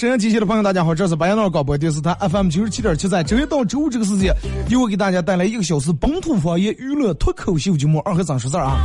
[0.00, 4.34] 收音机前的朋友，大家好，这是白杨脑广播电视台 FM 九十七点七，在周一到周五这个时间，
[4.70, 8.80] 由我给大家带来一个小时本土方言娱乐脱口秀节目《二和三十字》啊。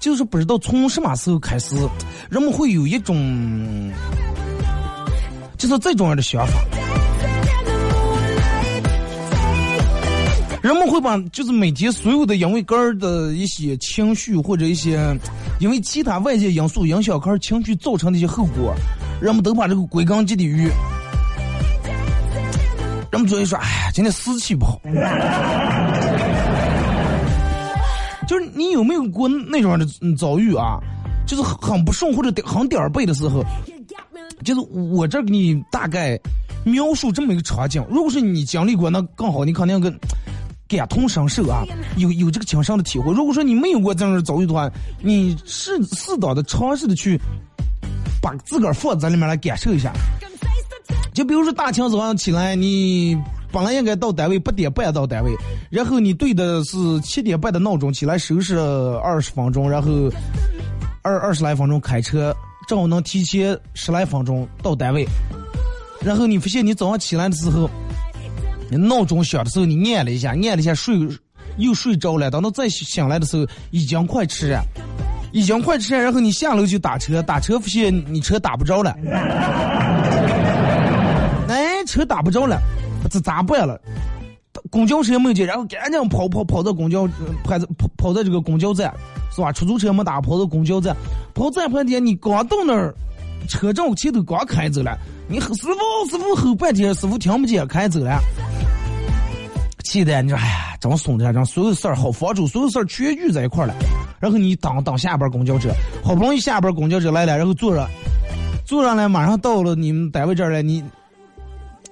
[0.00, 1.76] 就是不知道从什么时候开始，
[2.28, 3.92] 人们会有一种，
[5.56, 6.54] 就是这种样的想法。
[10.64, 15.14] 人们会把就是每天所有的因为个人的一些情绪或者一些
[15.60, 18.74] 因为其他外界因素影响个人情绪造成的一些后果，
[19.20, 20.70] 人们都把这个归根结底于，
[23.10, 24.80] 人们昨天说，哎呀，今天士气不好。
[28.26, 30.78] 就是你有没有过那种的遭遇啊？
[31.26, 33.44] 就是很不顺或者很点儿背的时候，
[34.42, 36.18] 就是我这给你大概
[36.64, 37.84] 描述这么一个场景。
[37.90, 39.94] 如果是你经历过，那更好，你肯定跟。
[40.66, 41.62] 感同身受啊，
[41.96, 43.12] 有有这个亲身的体会。
[43.12, 44.70] 如果说你没有过这样的遭遇的话，
[45.02, 47.20] 你适适当的尝试的去
[48.22, 49.92] 把自个儿放在里面来感受一下。
[51.12, 53.16] 就比如说大清早上起来，你
[53.52, 55.30] 本来应该到单位八点半到单位，
[55.70, 59.90] 然后你对的是七点半的闹钟起来收拾二十分钟，然后
[61.02, 62.34] 二二十来分钟开车，
[62.66, 65.06] 正好能提前十来分钟到单位。
[66.00, 67.68] 然后你发现你早上起来的时候。
[68.70, 70.96] 你闹钟响的时候，你按了一下，按了一下睡，
[71.58, 72.30] 又睡着了。
[72.30, 74.62] 等到再醒来的时候，已经快吃了，
[75.32, 76.02] 已经快吃了。
[76.02, 78.96] 然后你下楼就打车，打车发现你车打不着了，
[81.48, 82.58] 哎，车打不着了，
[83.10, 83.80] 这咋办了？
[84.70, 87.06] 公交车没接，然后赶紧跑跑跑到公交，
[87.44, 88.92] 跑跑跑到这个公交站，
[89.34, 89.52] 是吧？
[89.52, 90.96] 出租车没打，跑到公交站，
[91.34, 92.94] 跑站半天，你刚到那儿，
[93.48, 94.96] 车正前头刚开走了，
[95.26, 98.20] 你吼师傅师傅吼半天，师傅听不见，开走了。
[99.84, 103.74] 气的你说哎呀，真松的，让所有事儿好房主，所有事儿全聚在一块儿了。
[104.20, 105.70] 然后你等等下班公交车，
[106.02, 107.86] 好不容易下班公交车来了，然后坐着，
[108.66, 110.82] 坐上来马上到了你们单位这儿了，你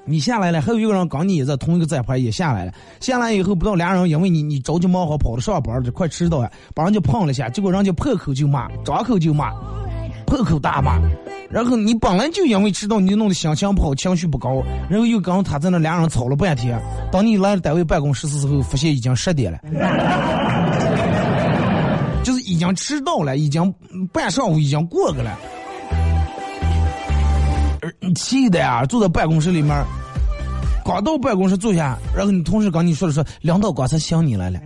[0.05, 2.73] 你下来了，还有一个人跟你也在同一个站牌也下来了。
[3.01, 9.53] 下来以后不到俩人，因为你你着急忙慌跑到上班就快迟到了，把人家碰了一下，结果人家破口就骂，张口就骂，
[10.33, 10.99] 破口大骂。
[11.51, 16.81] 然后你本来就因为迟到，你就弄得心情不好，情绪不高，然后又跟他在那俩人吵了半天。
[17.11, 19.59] 当你来单位办公室的时候，发现已经十点了，
[22.25, 23.71] 就是已经迟到了，已经
[24.11, 25.39] 半上午已经过去了。
[28.15, 29.85] 气的呀，坐在办公室里面，
[30.87, 34.59] 刚到办公室坐下，然后你同事跟你说的说，领导刚才想你来了。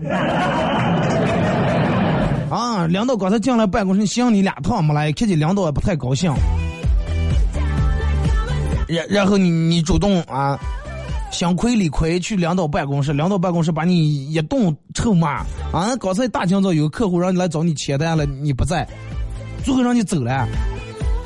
[2.87, 6.33] 领导刚才进来办公室想你俩趟没来，看见领导也不太高兴。
[8.89, 10.59] 然然后你你主动啊，
[11.33, 15.97] 想亏理亏去领导办公室，领导办公室把你一顿臭骂啊！
[16.01, 18.87] 刚才大清早有个客户让你来找你签单了，你不在，
[19.65, 20.47] 最后让你走了，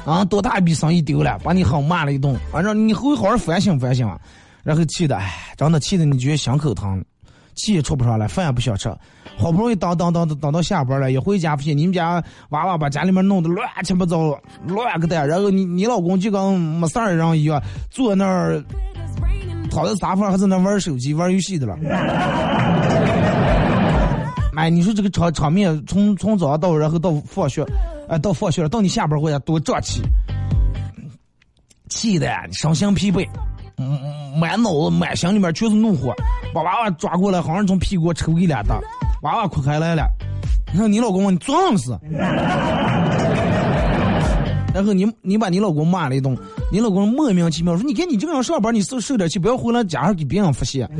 [0.06, 4.18] 啊，多大一笔生意丢了，把你狠骂了一顿，反正你后好好反省反省，啊
[4.62, 7.04] 然后气的，哎，真的气的你觉得心口疼，
[7.60, 8.88] 气也出不上来，饭也不想吃。
[9.38, 15.26] 好不容易等等等等到下班了，一回家发现你们家娃娃把家里面弄得乱七八糟，乱个蛋。
[15.28, 18.62] 然后你你老公就跟没事儿人一样，坐那儿
[19.70, 21.76] 躺在沙发还在那玩手机玩游戏的了。
[24.56, 27.64] 哎，你说这个场场面从从早上到然后到放学，
[28.08, 30.02] 哎到放学了到你下班回家多胀气，
[31.88, 33.26] 气的身心疲惫。
[34.36, 36.14] 满脑子满心里面全是怒火，
[36.54, 38.80] 把娃娃抓过来，好像从屁股抽一两大，
[39.22, 40.04] 娃娃哭开来了。
[40.72, 41.98] 你看你老公，你装死。
[44.72, 46.38] 然后你你把你老公骂了一顿，
[46.70, 50.88] 你老公莫名其妙说：“你看你这个人上班，你受受点气，不要回来家上给别人发泄。”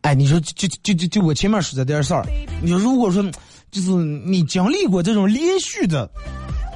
[0.00, 2.24] 哎，你说就就就就我前面说的点事儿，
[2.62, 3.22] 你说如果说
[3.70, 6.10] 就是你经历过这种连续的。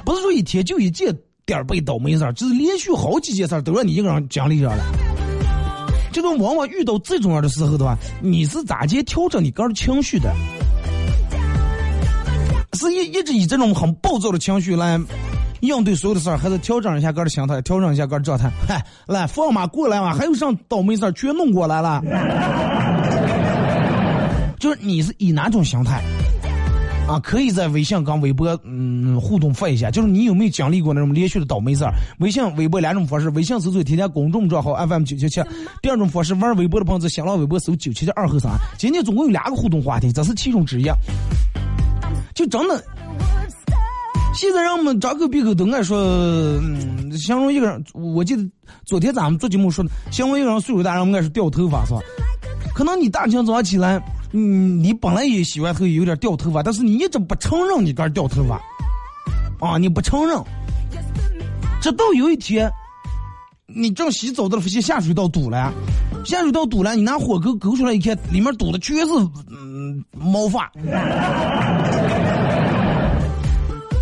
[0.05, 1.15] 不是说一天就一件
[1.45, 4.83] 点儿背倒霉事儿，就是连续好几件事儿都让你一个人经历上了。
[6.11, 10.33] 这种往往遇到这种样的时候的话，你是咋接调整你个人情绪的？
[12.73, 14.99] 是一一直以这种很暴躁的情绪来
[15.61, 18.51] 应对所有的事儿，还是调整一下个人心态，调整一下个人状态？
[18.67, 22.01] 嗨，来放马过来嘛，还有啥倒霉事儿全弄过来了？
[24.59, 26.01] 就是你是以哪种心态？
[27.07, 31.93] 啊，可以在微信跟微博嗯互动发一下，就是你有没有经历过那种连续的倒霉事儿？
[32.19, 35.41] 微信、微博两种方式，微信搜索添加公众账号 FM 九七七，
[35.81, 38.51] 第二种方式玩微博的朋友在新浪微博搜九七七二后三。
[38.77, 40.85] 今天总共有两个互动话题，这是其中之一。
[42.33, 42.81] 就真的，
[44.33, 48.49] 现在人们张口闭口都爱说，嗯，形容一个人，我记得
[48.85, 51.99] 昨天咱们做节目说的，形容一个人岁数大，人们爱说掉头发是吧？
[52.73, 54.01] 可能你大清早起来。
[54.35, 58.59] 嗯，你本来也喜欢头有点掉头发，但是你一直不承认你这掉头发，
[59.65, 60.35] 啊，你不承认，
[61.79, 62.67] 直到有一天，
[63.67, 65.71] 你正洗澡的时候发现下水道堵了，
[66.25, 69.05] 下水道堵了，你拿火钩勾出来一看，里面堵的全是
[69.51, 70.71] 嗯毛发，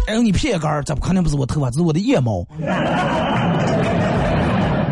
[0.08, 2.48] 哎呦你骗杆儿这肯定不是我头发，这是我的腋毛，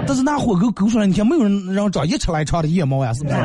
[0.05, 3.35] 但是拿火钩勾出来，你看没有人让我长一尺来长的腋毛呀，是不是？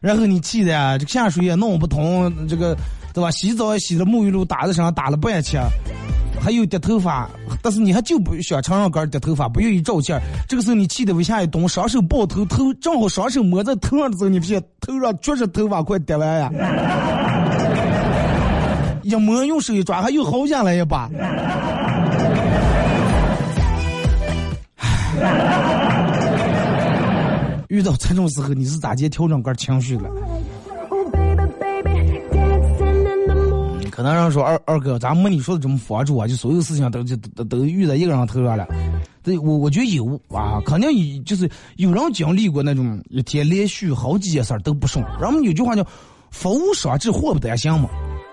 [0.00, 2.74] 然后你气的呀，这个下水也弄不通，这个
[3.12, 3.30] 对吧？
[3.32, 5.62] 洗澡也洗的沐浴露打在身上打了半天，
[6.40, 7.28] 还有掉头发，
[7.60, 10.18] 但是你还就不想承认杆掉头发，不愿意照镜
[10.48, 16.50] 这个时候你气的往下一动，双手抱头，头正好双手摸在头上的时候，你发现头上确实头发快掉完呀。
[19.02, 21.10] 一摸用手一抓，还又好下来一把。
[27.70, 30.10] 遇到这种时候，你是咋接调整个情绪了？
[33.92, 38.66] 可能人说二二哥，咱没你说的这么佛住啊，就所有事情都就都都遇在一个人头上了。
[39.22, 45.04] 对，我我觉得有啊，肯定，就是有人经历过那种一天连续好几件事儿都不顺。
[45.20, 45.86] 人们有句话叫
[46.32, 47.88] “福无双至，祸不单行”嘛。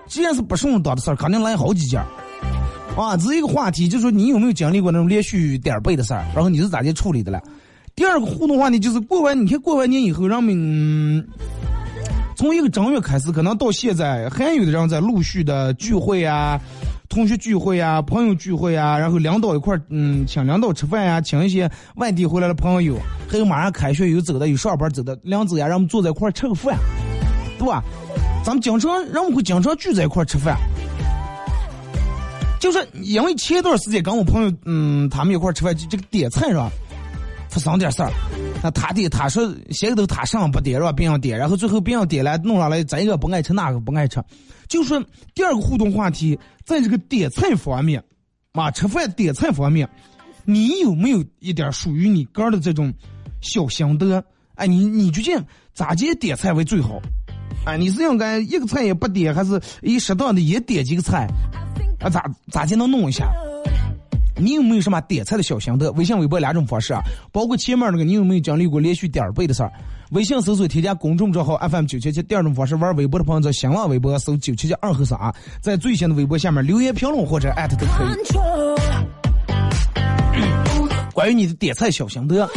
[0.08, 2.00] 既然是不顺当的事儿，肯定来好几件。
[2.96, 7.40] 啊，这是一个话题，就说你有没有经历过那种连续点背的事儿，然后你是咋接处理的了？
[7.98, 11.28] 第二个互动话题就是过完，你看过完年以后，人们
[12.36, 16.60] 从一个正月开始，可能到现在，还有的人在陆续的聚会啊，
[17.08, 22.96] 同学聚会啊，朋友聚会啊，然后领导一块儿，嗯，请领导吃饭呀，请一些外地回来的朋友，
[23.28, 26.78] 还有马上开学有走的，有上班走的，两子呀，让我们坐在一块儿吃个饭，
[27.58, 27.82] 对吧？
[28.44, 30.56] 咱们经常人们会经常聚在一块儿吃饭，
[32.60, 36.70] 就是因为前段时间跟我朋友，嗯，他们一块儿吃饭，就这个点菜是吧？
[37.50, 38.12] 发生点事儿，
[38.62, 44.22] 那他爹他说先都他上不点，让别人点，然后最后别人点了弄上来，咱一个不爱吃，那个不爱吃。
[44.68, 45.02] 就说
[45.34, 48.02] 第二个互动话题，在这个点菜方面，
[48.52, 49.88] 啊，吃饭点菜方面，
[50.44, 52.92] 你有没有一点属于你个人的这种
[53.40, 54.22] 小心得？
[54.56, 55.42] 哎，你你究竟
[55.72, 57.00] 咋接点菜为最好？
[57.64, 61.26] 哎，你是应该一个菜也不点，还是一适当的也点几个菜？
[62.00, 63.32] 啊，咋咋就能弄一下？
[64.38, 65.90] 你有没有什么点菜的小心得？
[65.92, 67.00] 微信、微博两种方式啊，
[67.32, 69.72] 包括前面那个，你有没有经历过连续点背的事儿？
[70.12, 72.22] 微信搜索添加公众账号 FM 九七七。
[72.22, 75.18] 第二种方式，玩微博的朋友在新浪微博搜九七七二和三，
[75.60, 78.08] 在最新的微博下面留言评论或者艾特都可以。
[81.12, 82.48] 关于你的点菜小心得，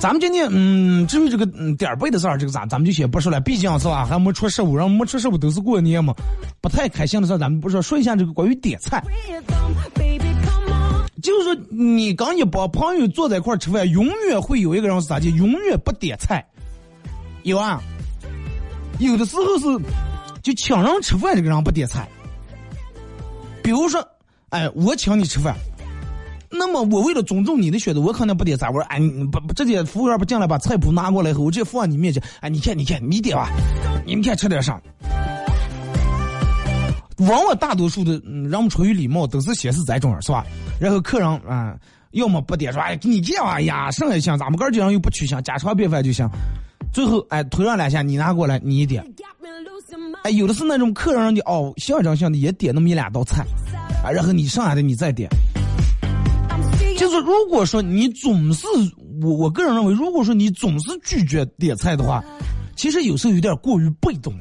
[0.00, 6.14] 咱们今天嗯，至于这个嗯点背的事儿，这个咱咱们就先不说了，毕竟是吧，还没出十五，人没出十五都是过年嘛，
[6.60, 9.02] 不太开心的事儿，咱们不说，说一下这个关于点菜。
[11.20, 16.46] 就是说，你刚一帮朋友坐在一块儿吃饭，永远会有一个人是咋的，永远不点菜。
[17.42, 17.82] 有啊，
[19.00, 19.66] 有的时候是
[20.42, 22.08] 就请人吃饭，这个人不点菜。
[23.64, 24.06] 比如说，
[24.50, 25.56] 哎，我请你吃饭，
[26.50, 28.68] 那么我为了尊重你的选择，我肯定不点菜。
[28.68, 28.98] 我说，哎，
[29.30, 33.50] 不不，直接服务员不进来把菜谱拿过来以后，我直接放你面前，哎，你看，你看，你点吧，
[34.06, 34.80] 你们看吃点啥？
[37.18, 40.46] 往往大多数的人们出于礼貌，都是先是这种，是吧？
[40.80, 41.76] 然后客人啊，
[42.12, 46.28] 要么不点说，哎，你这样啊呀，剩下行，咱们哥儿这样又不取香，家常便饭就行。
[46.92, 49.04] 最后，哎，推上两下，你拿过来，你一点。
[50.22, 53.44] 哎，有的是那种客人的哦，象征性的也点那么一两道菜，
[54.02, 55.28] 啊，然后你剩下的你再点。
[56.98, 58.66] 就是如果说你总是
[59.22, 62.20] 我我个人认为，如果说你总是拒绝点菜的话，
[62.74, 64.40] 其实有时候有点过于被动了。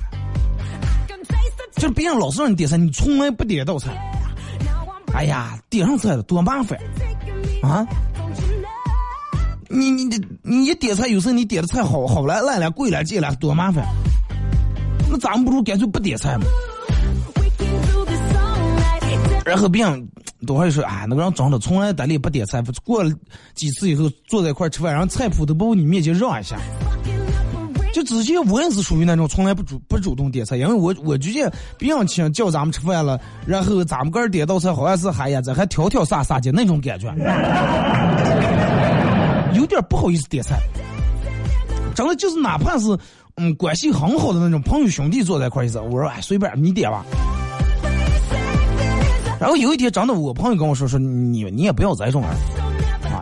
[1.75, 3.95] 就是别人老是让你点菜，你从来不点一道菜。
[5.13, 6.77] 哎呀，点上菜了多麻烦
[7.61, 7.85] 啊！
[9.69, 13.85] 你你你你点菜，有时候你点的菜好好了烂了贵了贱了，多麻烦。
[15.07, 16.45] 那咱们不如干脆不点菜嘛。
[19.45, 20.09] 然后别人
[20.45, 23.11] 多少说啊，那个人长得从来单里不点菜，过了
[23.55, 26.57] 几次以后坐在一块吃饭，然后菜谱都不往你面前让一下。
[27.93, 37.07] 就之前我也是属于那种从来不主不主动点菜，因为我我觉得别人请叫咱们吃饭了，然后咱们个人点道菜好像是还呀这还挑挑撒撒的那种感觉，
[39.55, 40.59] 有点不好意思点菜。
[41.95, 42.95] 真的就是哪怕是
[43.37, 47.03] 嗯关系很好的那种朋友兄弟坐在一块儿，意思我说哎随便你点吧。
[49.39, 52.29] 然后有一天真的我朋友跟我说说你你也不要再这种啊。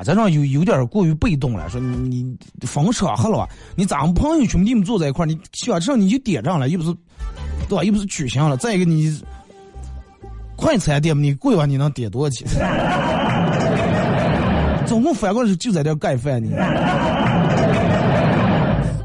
[0.04, 6.94] 再这样有有点过于被动了，说你你逢场合了，你咱们朋友兄弟们坐在一块儿，你想吃你就点上了，又不是
[7.68, 7.84] 对吧？
[7.84, 8.58] 又不是取向了。
[8.58, 9.20] 再一个你
[10.56, 12.48] 快餐店你贵吧，你能点多少钱？
[14.86, 16.52] 总共反过来就在这盖饭呢。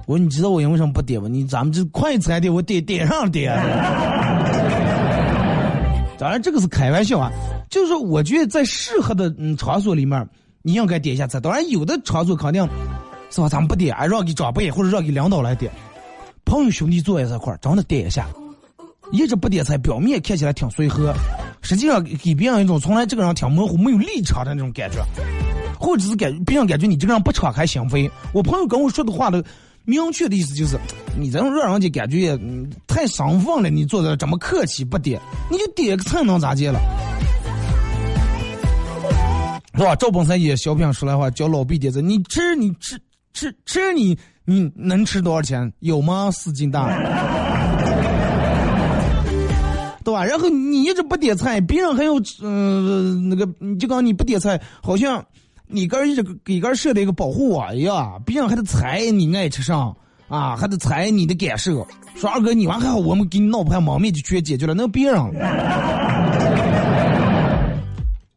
[0.07, 1.29] 我说你知道我因为什么不点吗？
[1.31, 3.57] 你咱们这快餐店我点点上点。
[6.21, 7.33] 当然这个是开玩笑啊，
[7.71, 10.29] 就是说我觉得在适合的嗯场所里面。
[10.62, 12.62] 你应该点一下菜，当然有的场所肯定，
[13.31, 13.49] 是吧？
[13.49, 15.73] 咱们不点，让给长辈或者让给领导来点。
[16.45, 18.27] 朋友兄弟坐在这块儿，真的点一下。
[19.11, 21.15] 一直不点菜，表面看起来挺随和，
[21.62, 25.03] 实际上给别人一种从来这个人挺模糊、没有立场的那种感觉，
[25.79, 28.11] 或者是感别人感觉你这个人不敞开心扉。
[28.35, 29.43] 我朋友跟我说的话的
[29.91, 30.79] 明确的意思就是，
[31.19, 32.39] 你这种让人家感觉也
[32.87, 33.69] 太生分了。
[33.69, 35.21] 你坐在这么客气不点，
[35.51, 36.81] 你就点个菜能咋的了？
[39.75, 39.97] 是吧？
[39.97, 42.97] 赵本山也小品说来话，叫老毕点子，你吃你吃
[43.33, 45.73] 吃吃你你能吃多少钱？
[45.81, 46.31] 有吗？
[46.31, 46.87] 四斤大，
[50.05, 50.25] 对吧？
[50.25, 53.45] 然后你一直不点菜，别人还有嗯那个，
[53.77, 55.25] 就刚你不点菜，好像
[55.71, 59.95] 你个人一直给个人设的一个保护网一样，别人还得猜你爱吃啥
[60.29, 61.87] 啊，还得猜你的感受。
[62.17, 65.21] 说二哥你玩还好，我们给你闹盘蒙面就全解决了，那别人。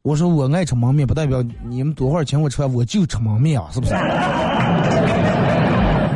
[0.04, 3.94] 我说我爱吃焖面，不代表你们多会儿请我吃饭，我就吃焖面啊，是不是？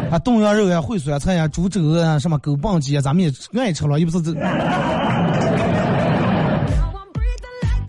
[0.10, 4.34] 啊，冻羊肉呀，烩酸菜呀，猪肘啊，什么狗棒鸡啊，咱们也爱吃了，又不是这。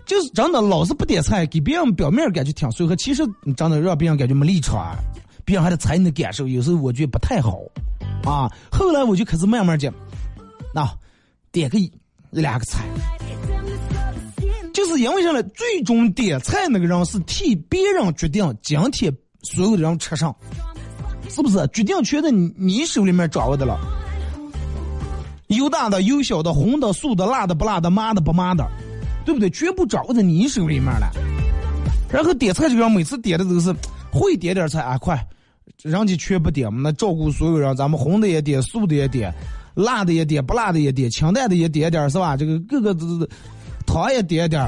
[0.09, 3.23] 就是真的，老是不点菜，给别人表面感觉挺随和，其实
[3.55, 4.97] 真的让别人感觉没立场，
[5.45, 7.61] 别人还得猜你的感受，有时候我觉得不太好。
[8.25, 9.93] 啊，后来我就开始慢慢讲，
[10.75, 10.91] 那
[11.53, 11.79] 点个
[12.31, 12.85] 两个菜。
[14.73, 15.43] 就是因为啥呢？
[15.43, 20.35] 最终点菜那个人是替别人决定今天所有的人吃上，
[21.29, 21.69] 是不是？
[21.69, 23.79] 决定权在你你手里面掌握的了。
[25.49, 28.67] 有大的有小的，红的素的辣的不辣的，麻的不麻的，
[29.29, 29.51] 对不对？
[29.51, 31.13] 全部掌握在你手里面了。
[32.11, 33.71] 然后点菜这个每次点的都是
[34.11, 35.23] 会点点菜啊，快，
[35.83, 39.31] 人家全不点，那照顾所有人，咱们红的也点，素的也点，
[39.75, 42.39] 辣的也点，不辣的也点，清淡的也点点，是吧？
[42.39, 43.29] 这个各个都是。
[43.85, 44.67] 汤也点点，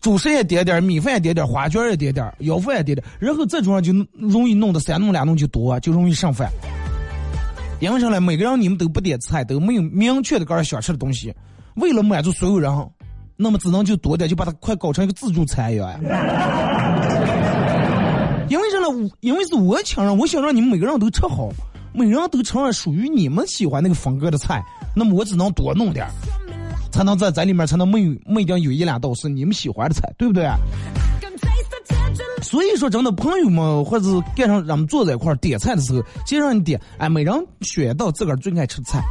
[0.00, 6.50] 主食也点点，米饭也点点，花卷也点点，腰饭也点点，然后这种人就容易弄得三弄两弄就多，就容易剩饭。
[7.80, 8.18] 因为啥呢？
[8.18, 11.34] 每个人你们都不点菜，都没有明确的个人想吃的东西，
[11.78, 12.72] 为了满足所有人，
[13.36, 15.88] 那么只能就多点，就把它快搞成一个自助餐一样。
[18.48, 18.88] 因为啥呢？
[19.20, 21.48] 因为是我请人，我想让你们每个人都吃好，
[21.92, 24.64] 每人都吃上属于你们喜欢那个风格的菜，
[24.96, 26.10] 那么我只能多弄点儿。
[26.90, 30.48] 才能在在里面才能没有没定有一两道是你们喜欢的菜，对不对？
[32.40, 39.02] 所以说，真的朋友们或者是赶上咱们坐在一块点菜的时候，就让你点，哎，每人选一道自个儿最爱吃的菜，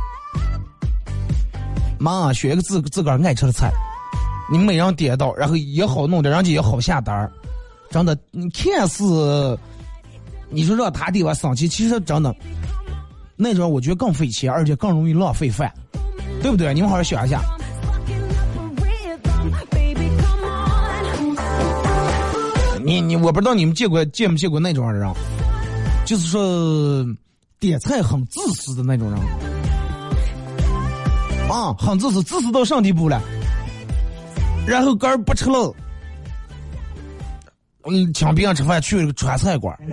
[2.00, 3.72] 妈选一个自自个儿爱吃的菜，
[4.52, 7.32] 你们每人点一道，然后也好弄点，人家也好下单儿。
[7.90, 9.58] 真的，你看似
[10.50, 12.36] 你说让他点我生气，其实真的
[13.36, 15.72] 那种我觉得更费钱，而且更容易浪费饭，
[16.42, 16.74] 对不对？
[16.74, 17.42] 你们好好想一下。
[22.84, 25.14] 你你我不知道你们见过见没见过那种人，
[26.06, 27.06] 就是说
[27.60, 29.20] 点菜很自私的那种人，
[31.50, 33.22] 啊，很自私，自私到什地步了？
[34.68, 35.74] 然后个儿不吃了，
[37.86, 39.74] 嗯，请别人吃饭去了个川菜馆，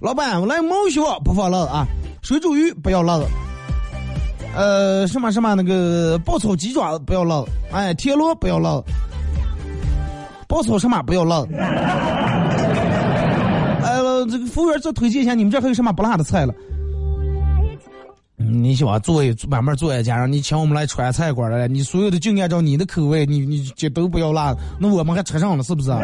[0.00, 1.86] 老板，我来毛血不放辣子啊，
[2.22, 3.26] 水煮鱼不要辣子，
[4.56, 8.84] 呃，什么什么那个爆炒鸡爪不要辣子，哎，田螺不要辣子。
[10.48, 11.48] 爆炒什么不要辣子？
[13.84, 14.00] 哎，
[14.30, 16.54] 这个服务员再推荐一下，你们这还有什么不辣的菜了？
[18.40, 25.90] 你喜欢做一慢慢做一家，让你请我们来川菜馆来，你所有的就按照你的口味，你你就都不要辣，那我们还吃上了是不是？
[25.90, 26.02] 啊，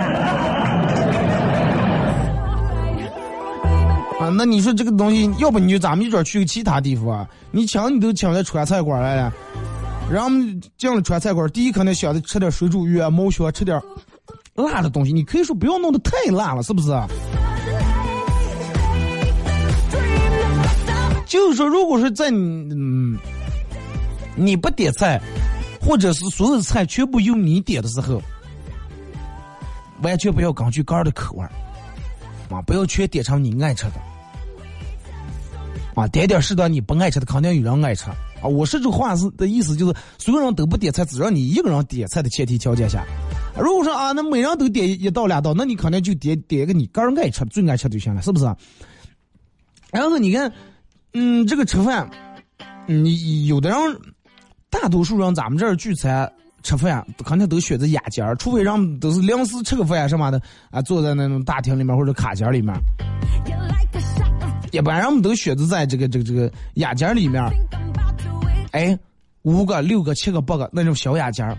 [4.37, 9.33] 那你说这个东西，要不你就咱们一准去个其他地方，啊你请你都请在川菜馆来了，
[10.11, 13.81] 然后我们进了川菜馆，第一肯定想着吃点水煮鱼啊、毛血，吃点
[14.55, 15.13] 辣的东西。
[15.13, 16.91] 你可以说不要弄得太辣了，是不是？
[21.35, 23.19] 就是说，如果是在嗯
[24.37, 25.21] 你不点菜，
[25.81, 28.23] 或者是所有的菜全部由你点的时候，
[30.01, 31.51] 完全不要根据个人的口味儿
[32.51, 33.95] 啊，不要全点成你爱吃的
[35.97, 38.05] 啊，点点适当你不爱吃的，肯定有人爱吃
[38.41, 38.45] 啊。
[38.45, 43.05] 我说这话是的意思就是，所有人都不点菜，只让你一个人点菜的前提条件下，
[43.59, 48.45] 如果说啊，那每人都点一道两道，那你肯定就点点一个你个人爱吃、最爱吃就行了，是不是？
[49.91, 50.53] 然后你看。
[51.15, 52.09] 嗯，这个吃饭，
[52.87, 53.79] 你有的人，
[54.69, 56.31] 大多数人咱们这儿聚餐
[56.65, 60.43] 吃饭，肯定都选择雅间儿，除非人都是临时吃个饭什么的
[60.73, 62.75] 啊，坐在那种大厅里面或者卡间里面。
[64.73, 67.41] 一般人们都选择在这个这个这个雅间里面，
[68.73, 68.99] 哎，
[69.43, 71.57] 五个、六个、七个、八个那种小雅间儿，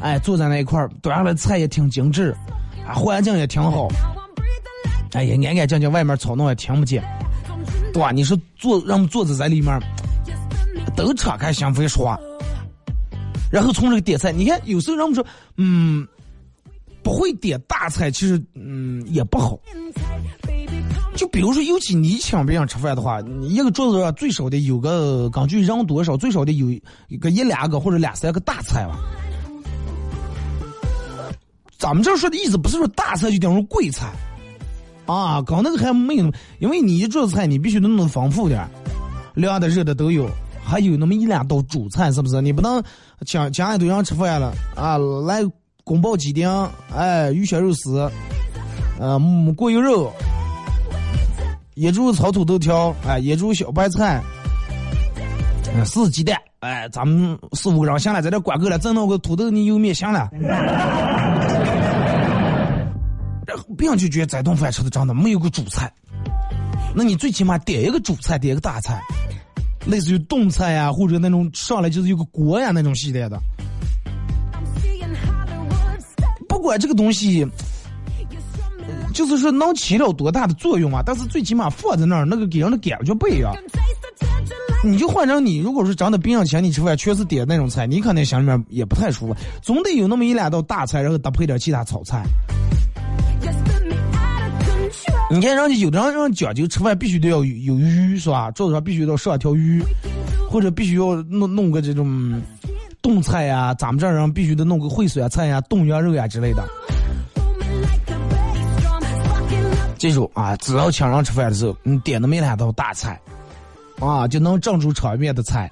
[0.00, 2.34] 哎，坐在那一块儿，端上来菜也挺精致，
[2.84, 3.86] 啊，环境也挺好，
[5.12, 7.04] 哎呀，安安静静，外面吵闹也听不见。
[7.96, 8.12] 哇！
[8.12, 9.80] 你说坐让我们坐着在里面，
[10.94, 12.18] 都敞开心扉说，
[13.50, 15.26] 然后从这个点菜，你看有时候让我们说，
[15.56, 16.06] 嗯，
[17.02, 19.58] 不会点大菜，其实嗯也不好。
[21.14, 26.70] 就比如说，尤其你请别人吃饭的话，你一个桌子上最少得有个，根据人多少，最少得有
[27.08, 28.98] 一个一两个或者两三个大菜吧。
[31.78, 34.12] 咱们这说的意思不是说大菜就等于贵菜。
[35.06, 38.68] 啊，搞那个还没有，因为你一桌子菜，你必须得弄得丰富点，
[39.34, 40.28] 凉的热的都有，
[40.64, 42.42] 还有那么一两道主菜，是不是？
[42.42, 42.82] 你不能
[43.24, 45.42] 讲讲一堆人吃饭了啊，来
[45.84, 46.50] 宫保鸡丁，
[46.92, 48.10] 哎，鱼香肉丝，
[48.98, 49.16] 呃，
[49.56, 50.12] 过油肉，
[51.74, 54.20] 野猪炒土豆条，哎，野猪小白菜，
[55.84, 60.28] 四鸡蛋，哎，咱们四五个人下来在这管够了，整那个土豆泥油面行了。
[63.46, 65.92] 然后别人就觉得这顿饭吃的真的没有个主菜，
[66.94, 69.00] 那你最起码点一个主菜，点一个大菜，
[69.86, 73.40] 类似于炖菜呀，或者那种上来就是有个锅呀那种系列的。
[76.48, 77.46] 不管这个东西，
[79.14, 83.54] 就是说能起了多大的作用啊，但是最起码放在那儿，那个给人的感觉不一样。
[84.84, 92.24] 你就换成你，如果说真的别人请你吃饭，确实点那种菜，你可能心里面也不太舒服，总得有那么一两道大菜，然后搭配点其他炒菜。
[95.28, 98.48] 你看，人家有的人讲究吃饭必须得要有鱼，是吧？
[98.52, 99.82] 桌子上必须得上条鱼，
[100.48, 102.40] 或者必须要弄弄个这种
[103.02, 103.74] 冻菜呀。
[103.74, 106.64] 咱们这人必须得弄个烩酸菜呀、冻羊肉呀之类的。
[109.98, 113.20] 记住啊，只要请人吃饭的时候，你点那么两道大菜，
[113.98, 115.68] 啊，就能镇住场面的菜，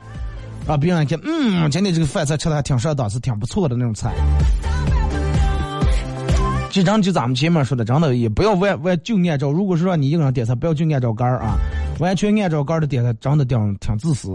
[0.66, 4.12] 让别人看，嗯，今天这个饭菜吃的还挺上档次，挺不错的那种菜。
[6.74, 9.52] 这张就咱们前面说的，真的也不要完完就按照。
[9.52, 11.54] 如果是让你一个人点菜，不要就按照杆儿啊，
[12.00, 14.32] 完全按照杆儿的点菜，真的挺挺自私。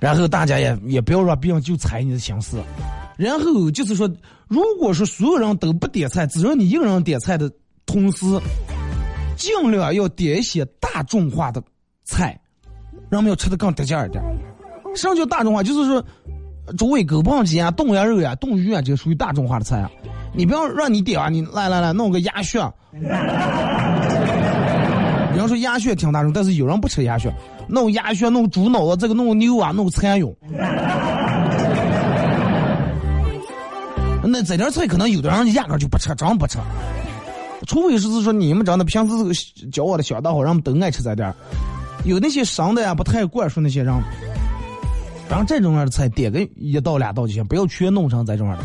[0.00, 2.60] 然后大家也也不要让别人就猜你的心思。
[3.16, 4.10] 然后就是说，
[4.48, 7.48] 如果说所有人都不点菜，只有你一个人点菜的
[7.86, 8.26] 同时，
[9.36, 11.62] 尽量要点一些大众化的
[12.02, 12.36] 菜，
[13.08, 14.20] 让我们要吃的更得劲儿点。
[14.96, 15.62] 什么叫大众化？
[15.62, 16.04] 就是说。
[16.76, 19.90] 诸位狗棒鸡啊，冻羊肉呀，冻鱼啊，这属于大众化的菜啊。
[20.34, 22.58] 你不要让你点啊，你来来来，弄个鸭血。
[25.32, 27.32] 比方说鸭血挺大众，但是有人不吃鸭血，
[27.68, 30.34] 弄鸭血，弄猪脑子，这个弄牛啊，弄蚕蛹。
[34.28, 36.58] 那这点菜可能有的人压根就不吃，真不吃。
[37.66, 41.32] 除非是说你们长的平时教我的小大伙，人们都爱吃这点
[42.04, 43.94] 有那些生的呀，不太灌输那些人。
[45.28, 48.64] 然后这种样的菜点个一道两道就行，不要全弄成这种样的。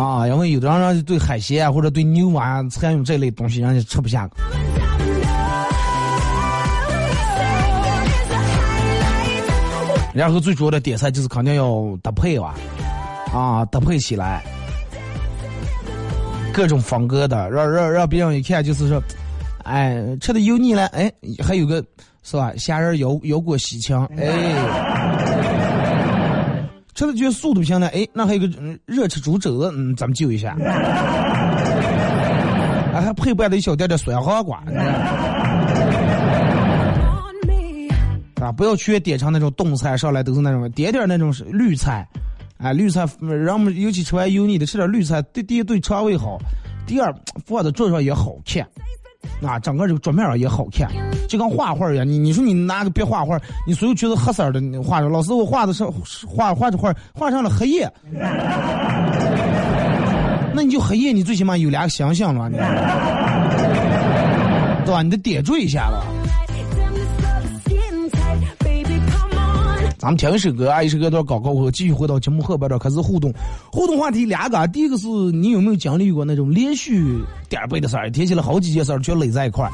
[0.00, 4.28] 啊，因为有的人对海鲜啊或者对牛啊、蚕蛹这类东西，人家吃不下。
[10.12, 12.54] 然后最主要的点菜就是肯定要搭配吧，
[13.32, 14.42] 啊，搭配起来，
[16.52, 19.00] 各种风格的，让让让别人一看就是说，
[19.70, 21.84] 哎，吃的油腻了，哎，还有个。
[22.22, 22.52] 是吧？
[22.58, 24.28] 虾仁油油果西青，哎，
[26.94, 28.46] 吃的就速度行了，哎，那还有个
[28.84, 30.50] 热吃猪肘子，嗯，咱们就一下，
[32.92, 34.58] 啊，还配伴了一小点点酸黄瓜，
[38.38, 42.06] 啊，不要去点成那种冻菜，上来都是那种点点那种绿菜，
[42.58, 46.38] 哎，绿菜，让我们尤其吃完油腻的，吃点绿菜，第第一对肠胃好，
[46.86, 47.10] 第二
[47.46, 48.68] 放在桌上也好看。
[49.42, 50.88] 啊，整个这个桌面上也好看，
[51.28, 55.84] 就跟画画一样，你你说你拿个笔画画，你所有觉得黑色的画着，老师我画的是
[56.26, 57.90] 画画这画画上了黑夜，
[60.52, 62.56] 那你就黑夜，你最起码有俩想象了，你，
[64.84, 65.02] 对吧？
[65.02, 66.04] 你得点缀一下了。
[70.00, 73.30] 咱们听一首歌啊，一首歌到广告后，继续回到节目后半段开始互动。
[73.70, 79.70] 互动话题两个，第一个是你有没有经历过那种连续点背的事儿，提起了好几件事儿全垒在一块儿？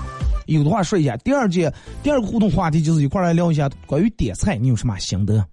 [0.46, 1.16] 有的话说一下。
[1.18, 5.46] 第二件，第二个互动话题就是一块来聊一下关于点菜，你有什么心得？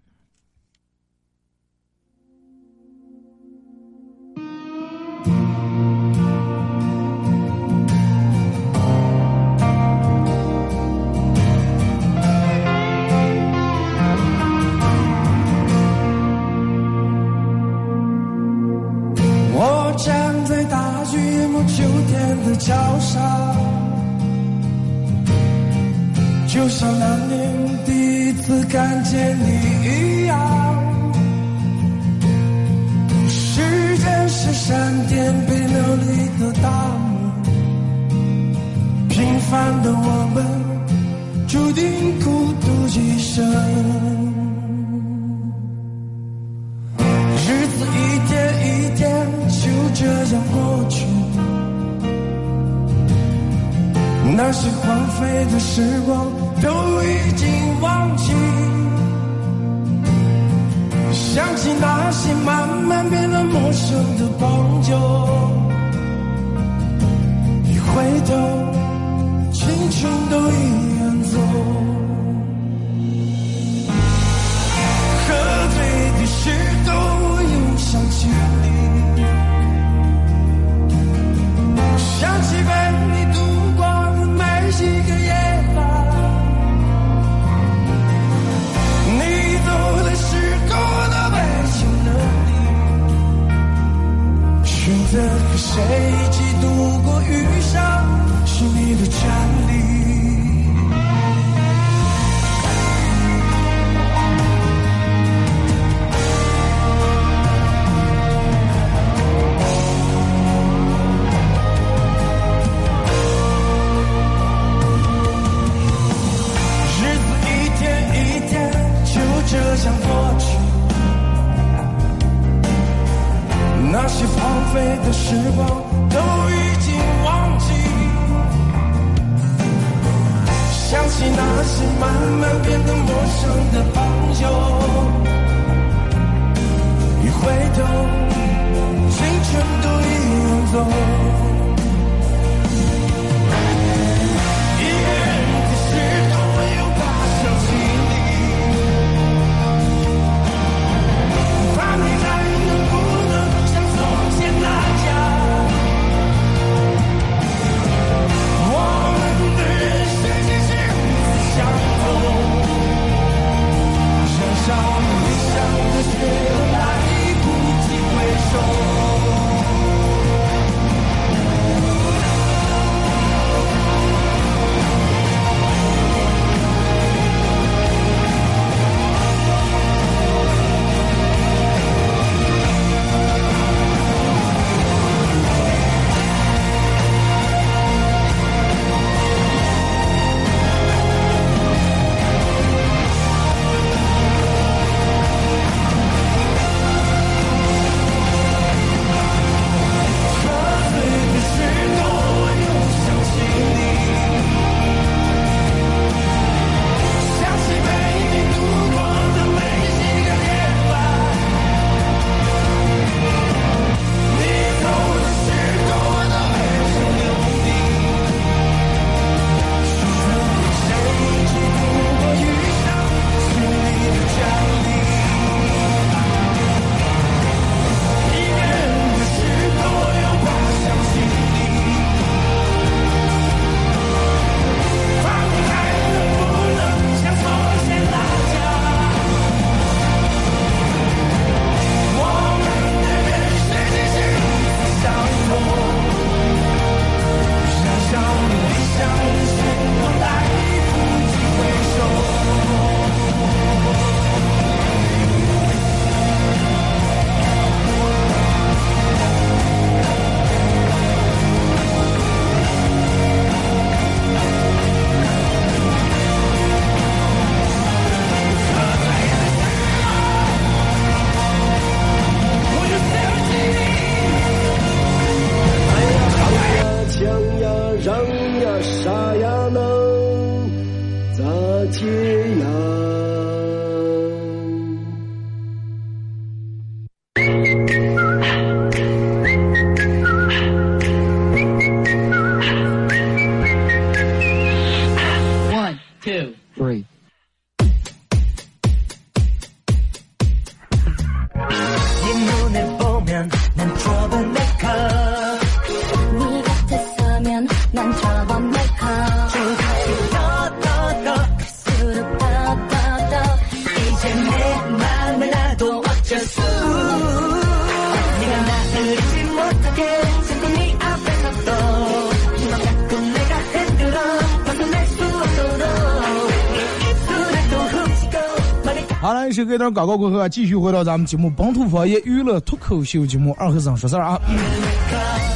[329.91, 334.39] 广告过后啊，继续回到咱们节目《本土方言娱乐脱口秀》节目二和尚说事儿啊。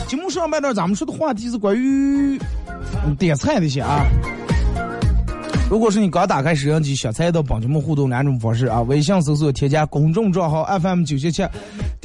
[0.07, 2.39] 节目上半段咱们说的话题是关于
[3.19, 4.05] 点菜那些啊。
[5.69, 11.43] 如果是你刚打开摄像机想参与到帮节目互动两种方式啊，微信搜索添加公众账号 FM 九七七；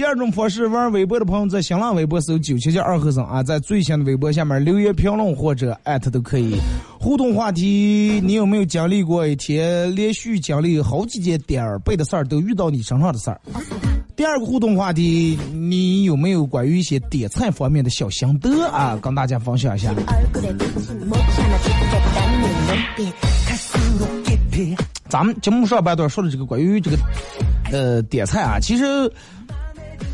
[0.03, 6.57] 第二种方式玩微博的朋友在新浪微博搜九七七二和尚啊，在最新的微博下面留言评论或者艾特都可以。
[6.99, 13.41] 互动话题：你有没有经历过一天连续经历好几件点儿背的事儿都遇到你身上的事儿？
[14.17, 18.99] 第二个互动话题：你有没有关于一些点菜方面的小心得啊？
[19.01, 19.95] 跟大家分享一下。
[25.09, 26.97] 咱们节目上半段说的这个关于这个
[27.71, 28.85] 呃点菜啊，其实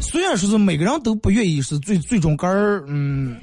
[0.00, 3.36] 虽然说是每个人都不愿意是最最终根儿嗯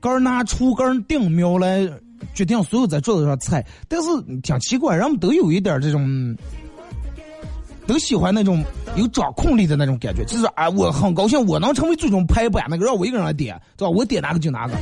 [0.00, 1.88] 根儿拿出根儿定苗来
[2.34, 4.08] 决定所有在桌子上菜，但是
[4.42, 6.36] 挺奇怪，人们都有一点这种。
[7.86, 8.64] 都喜欢那种
[8.96, 13.94] 有掌控力的那种感觉，就是啊，我很高兴，我能成为最终拍板那个，让我一个人来点，对吧？
[13.94, 14.74] 我点哪个就哪个。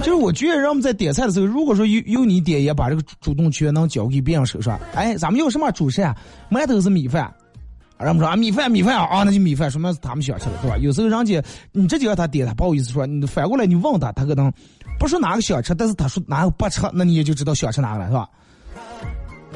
[0.00, 4.78] 就是我觉得，人们在点菜的时候，如果说有有你点，也把这个主动权能交给别人手上。
[4.94, 6.14] 哎，咱们要什么主食啊？
[6.50, 7.32] 馒头是米饭，
[8.00, 10.76] 人们说啊，米饭米饭啊，啊，那就米饭，说明是他们想吃的，是吧？
[10.78, 14.50] 有时候人家你直接让他点，他不好意思说，你反过来你问他，他可能
[14.98, 18.28] 不说哪个想吃，但是他说哪个不吃，那你也就知道想吃哪个了，是吧？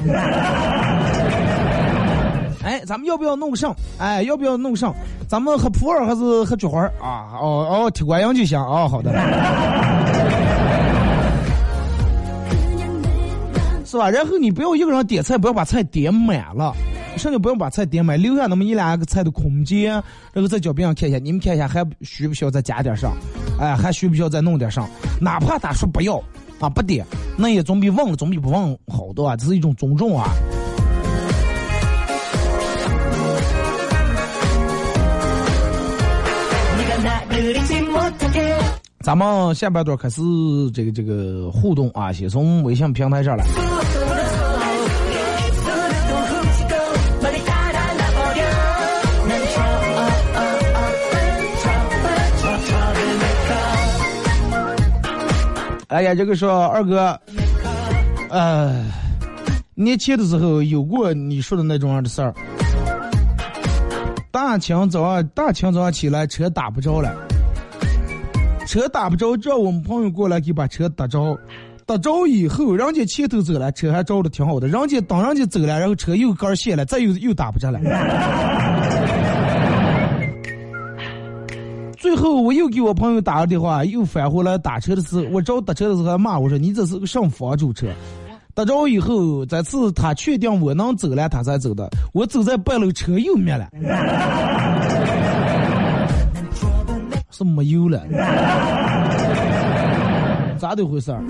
[2.63, 3.75] 哎，咱们要不要弄个上？
[3.99, 4.93] 哎，要不要弄个上？
[5.27, 7.37] 咱们喝普洱还是喝菊花啊？
[7.39, 8.87] 哦哦，铁观音就行啊。
[8.87, 9.11] 好的，
[13.85, 14.09] 是吧？
[14.09, 16.73] 然后你不要一个人点菜，不要把菜点满了，
[17.17, 19.93] 甚至不用把菜点满，留下那么一两个菜的空间，
[20.33, 23.15] 然后在脚边上看一下，你们看一下还需不需要再加点上？
[23.59, 24.87] 哎，还需不需要再弄点上？
[25.19, 26.21] 哪怕他说不要
[26.59, 27.05] 啊，不点，
[27.37, 30.29] 那也总比忘了总比不忘好多啊，这是一种尊重啊。
[39.01, 40.21] 咱们下半段开始
[40.73, 43.45] 这个这个互动啊，先从微信平台上来。
[55.95, 57.17] 哎呀，这个说二哥，
[58.29, 58.83] 呃，
[59.75, 62.35] 年轻的时候有过你说的那种样的事儿。
[64.29, 67.15] 大清早上，大清早上起来，车打不着了。
[68.67, 71.39] 车打不着，叫我们朋友过来给把车打着。
[71.85, 74.67] 打着以后，人家前头走了，车还着的挺好的。
[74.67, 77.79] 人家当人家走了，然后车又杆卸了，再又又打不着了。
[82.15, 87.87] 后我又给我朋友打了电话，又返回来打车的时候，我找打车的时候还骂我说：“你这是个上房主车。”
[88.55, 91.89] 打着以后，这次他确定我能走了，他才走的。
[92.13, 93.67] 我走在半路，车又灭了，
[97.31, 98.01] 是没有了，
[100.57, 101.21] 咋的回事儿？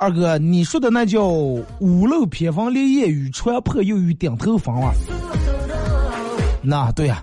[0.00, 4.94] 二哥，你说的那叫屋漏偏逢连夜雨，船破又遇顶头风啊！
[6.62, 7.20] 那对呀，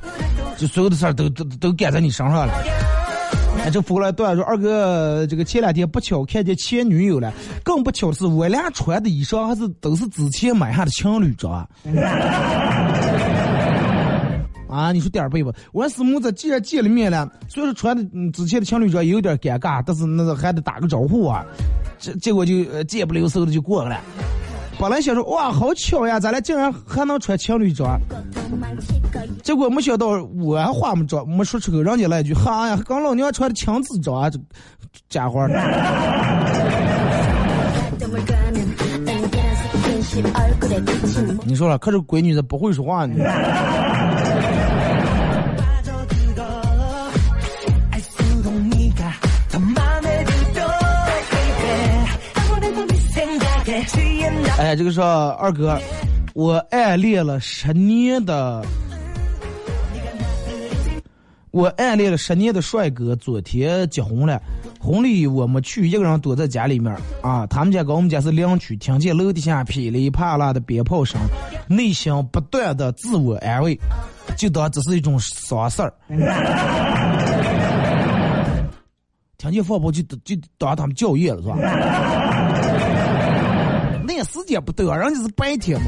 [0.58, 2.54] 就所有的事儿都都都赶在你身上了。
[3.64, 7.34] 哎，这过来段说二哥，这个前两天不巧看见前女友了，
[7.64, 11.66] 更不巧的是我俩穿的衣裳还是都是之前买下的情侣装。
[14.76, 15.52] 啊，你说点儿背吧。
[15.72, 21.46] 我师母这既然见了面了，虽然说穿的之前的情侣装也有点尴尬，但是那个还得打个招呼啊。
[21.98, 24.00] 这结果就见不留手的就过了。
[24.78, 27.98] 本来想说哇，好巧呀，咱俩竟然还能穿情侣装。
[29.42, 30.08] 结果没想到
[30.38, 34.38] 我还话没着，没说出口，人家来一句哈呀，跟老娘穿的亲子装啊，这
[35.08, 35.48] 家伙。
[41.46, 43.16] 你说了，可是闺女她不会说话呢。
[54.60, 55.78] 哎，这个说二哥，
[56.34, 58.66] 我暗恋了十年的，
[61.52, 64.42] 我暗恋了十年的帅哥，昨天结婚了，
[64.80, 67.46] 婚礼我没去，一个人躲在家里面啊。
[67.48, 71.20] 他们家跟我们家是两区，听见楼底下噼里啪啦的鞭炮声，
[71.68, 73.78] 内心不断的自我安慰，
[74.38, 75.94] 就当这是一种丧事儿。
[79.38, 81.58] 听见放炮就就当他们叫夜了是吧？
[84.24, 85.88] 时间不对啊，人家是白天嘛。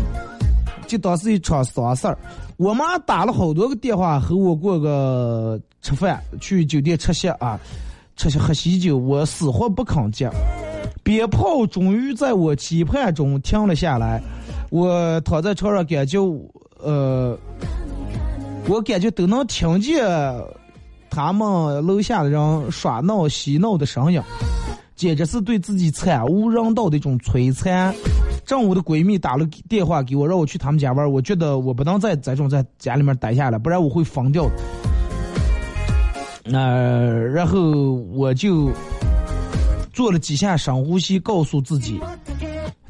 [0.87, 2.17] 就当是一场丧事儿。
[2.55, 7.59] 我妈打了好多个电话和我过个吃饭，去酒店吃席啊，
[8.15, 10.29] 吃些喝喜酒，我死活不肯接。
[11.03, 14.21] 鞭炮终于在我期盼中停了下来，
[14.69, 16.19] 我躺在床上感觉，
[16.81, 17.37] 呃，
[18.67, 20.05] 我感觉都能听见
[21.09, 24.21] 他们楼下的人耍闹嬉闹的声音，
[24.97, 27.95] 简直是对自己惨无人道的一种摧残。
[28.43, 31.09] 正午的闺蜜打了电话给我，让我去他们家玩。
[31.09, 34.51] 我觉得我不能再这种在家里面待下来，不然我会疯掉的。
[36.51, 38.71] 呃，然后我就
[39.93, 42.01] 做了几下深呼吸，告诉自己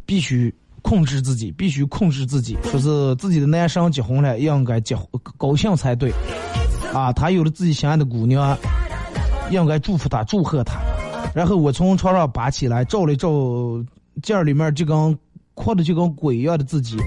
[0.06, 4.96] 必须控制自己，必须控制自己，说是自己的男生结婚了，应该结
[5.38, 6.14] 高兴才对。
[6.94, 8.58] 啊，他有了自己心爱的姑娘，
[9.52, 10.80] 应该祝福他，祝贺他。
[11.38, 13.30] 然后我从床上爬起来，照了照
[14.24, 15.16] 镜里面就跟。
[15.54, 16.98] 哭的就跟鬼一样的自己，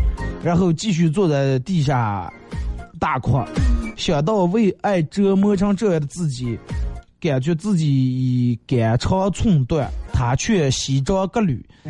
[0.42, 2.28] 然后继续坐在地下
[2.98, 3.40] 大哭，
[3.96, 6.58] 想到为爱折磨成这样的自己，
[7.20, 11.64] 感觉自己已肝肠寸断，他却西装革履，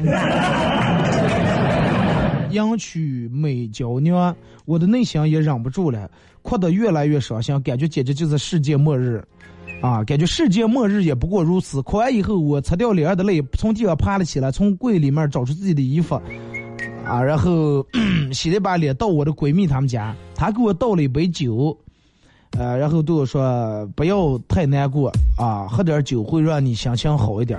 [2.52, 6.10] 迎娶美娇娘，我的内心也忍不住了，
[6.42, 9.26] 哭得越来越伤心，感觉简直就是世界末日，
[9.80, 11.80] 啊，感觉世界末日也不过如此。
[11.82, 16.20] 哭完以后，我擦掉脸上的泪，从地上爬了起来，从柜里面找出自己的衣服。
[17.06, 17.84] 啊，然后
[18.32, 21.76] 洗了一把脸到我的闺蜜他们家，她给我倒了一杯酒，
[22.58, 27.58] 呃，然后对我说不要太难过啊，喝点酒会让你心情好一点。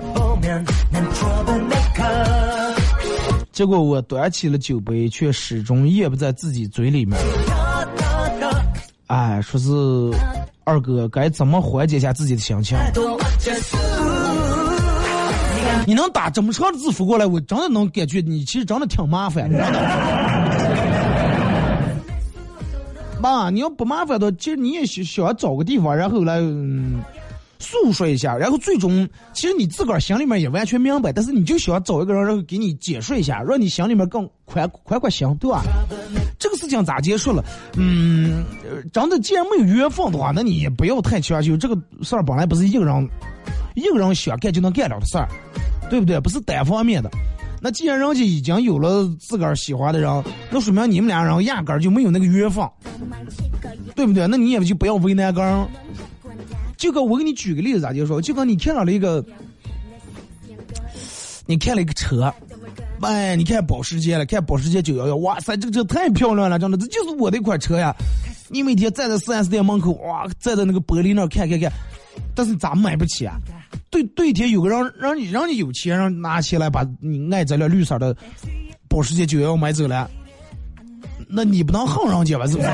[3.50, 7.18] 结果我端起了酒杯，却始终咽不在自己嘴里面。
[9.08, 9.70] 哎，说是
[10.64, 12.78] 二哥该怎么缓解一下自己的心情？
[15.86, 19.58] 你能打这么长的字符过来，我真的能感觉你其实真的挺麻烦的。
[23.20, 27.02] 妈，你要不麻烦的，其实你也想想找个地方，然后来嗯
[27.62, 35.62] 诉说一下，然后最终其实你自个儿心里面也完全明白，但是你就想找一个人，然后给你解释一下，让你心里面更宽宽宽心，对吧？
[36.38, 37.42] 这个事情咋结束了？
[37.76, 38.44] 嗯，
[38.92, 41.56] 真的既然没有缘分的话，那你也不要太强求。
[41.56, 43.08] 这个事儿本来不是一个人
[43.74, 45.28] 一个人想干就能干了的事儿。
[45.90, 46.18] 对不对？
[46.18, 47.10] 不是单方面的。
[47.60, 52.66] 那既然人家已经有了自个儿喜欢的人，那说明你们俩人压根儿就没有那个缘分，
[53.94, 54.26] 对不对？
[54.26, 55.68] 那你也就不要为难个人。
[56.82, 58.20] 就跟我给你举个例子咋就说？
[58.20, 59.24] 就跟你看到了一个，
[61.46, 62.34] 你看了一个车，
[63.02, 67.94] 哎，你看保时捷了，看保时捷九幺幺，哇塞，这个车太漂亮了，真的，这就是我的一款车呀。
[68.48, 71.72] 你每天站在四 S 店门口，哇，站在那个玻璃那看看看，
[72.34, 73.38] 但是咋买不起啊？
[73.88, 78.16] 对对天有个让让你让你有钱，让拿钱来把你爱这辆绿色的
[78.88, 80.10] 保时捷九幺幺买走了，
[81.28, 82.44] 那你不能横人家吧？
[82.48, 82.68] 是不是？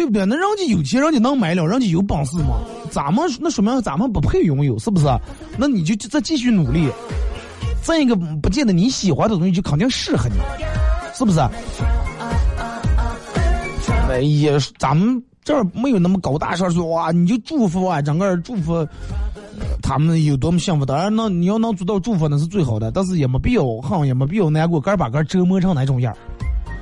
[0.00, 0.24] 对不对？
[0.24, 2.58] 那人家有钱，人家能买了，人家有本事吗？
[2.90, 5.06] 咱们那说明咱们不配拥有，是不是？
[5.58, 6.88] 那你就再继续努力。
[7.82, 10.36] 再一个，不见得你喜欢的东西就肯定适合你，
[11.12, 11.38] 是不是？
[14.08, 15.22] 哎呀咱们。
[15.42, 18.86] 这儿没有那么高大上说哇，你就祝福啊，整个祝福
[19.82, 20.84] 他们有多么幸福。
[20.86, 26.14] 当然，能你要能做到祝福那是最好的，但是也没必要哼，也没必要难过，个把个折磨成那种样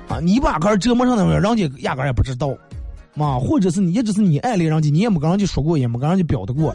[0.09, 0.19] 啊！
[0.21, 2.49] 你把个折磨成那种样，人家压根也不知道
[3.19, 6.75] 嘛，或者是你一直是你爱恋人家，你也没跟人家说过，也没跟人家表达过。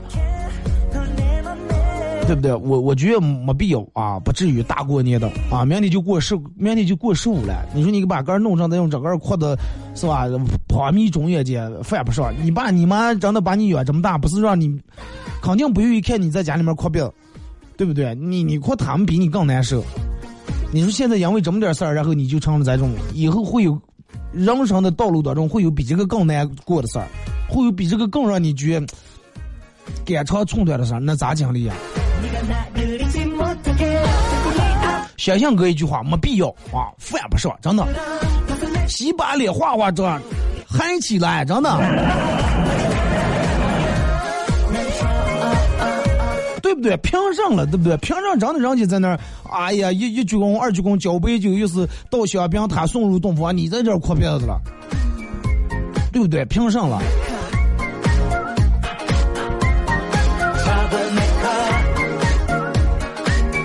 [2.25, 2.53] 对不对？
[2.55, 7.65] 我我觉得没必要啊，不至于大过年的啊，明天就过十，明天就过十五了。
[7.75, 9.59] 你说你把个弄成那种整个扩的，
[9.93, 10.25] 是吧？
[10.65, 12.33] 破米中元节犯不上。
[12.41, 14.73] 你爸你妈真的把你养这么大，不是让你，
[15.41, 17.07] 肯定不愿意看你在家里面哭病，
[17.75, 18.15] 对不对？
[18.15, 19.83] 你你哭他们比你更难受。
[20.71, 23.77] 你说现在因为这么点事儿，然后你就成了这种，以后会有
[24.34, 27.07] 人生的道路当中会有比这个更难过的事儿，
[27.47, 28.81] 会有比这个更让你觉
[30.05, 31.73] 肝肠寸断的事儿，那咋经历呀？
[35.17, 37.88] 想象哥一句话，没必要啊，犯不上，真的。
[38.88, 40.21] 洗把脸，化化妆，
[40.67, 41.69] 嗨起来，真的。
[46.74, 46.97] 对不对？
[46.97, 47.95] 凭上了，对不对？
[47.97, 49.19] 凭上真的，人家在那儿，
[49.51, 54.59] 哎呀，一一鞠躬，二鞠躬，交杯酒，又是倒香槟，他送入洞房，你在这儿哭鼻子了，
[56.11, 56.43] 对不对？
[56.45, 56.99] 凭上了。